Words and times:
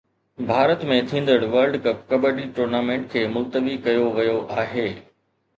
ڀارت 0.49 0.85
۾ 0.91 0.97
ٿيندڙ 1.09 1.35
world 1.55 1.77
cup 1.83 1.99
kabaddi 2.13 2.47
tournament 2.55 3.05
کي 3.13 3.23
ملتوي 3.37 3.77
ڪيو 3.89 4.09
ويو 4.17 4.37
آهي 4.65 4.89